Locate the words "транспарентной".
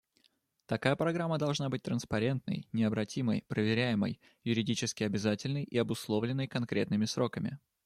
1.83-2.67